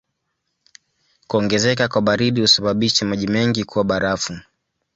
Kuongezeka 1.27 1.87
kwa 1.87 2.01
baridi 2.01 2.41
husababisha 2.41 3.05
maji 3.05 3.27
mengi 3.27 3.63
kuwa 3.63 3.83
barafu. 3.83 4.39